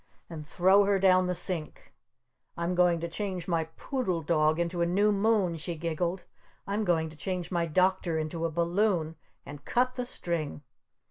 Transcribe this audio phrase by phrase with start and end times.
[0.31, 1.93] And throw her down the sink!
[2.57, 6.23] I'm going to change my Poodle Dog into a New Moon!" she giggled.
[6.65, 9.15] "I'm going to change my Doctor into a Balloon!
[9.45, 10.63] And cut the string!"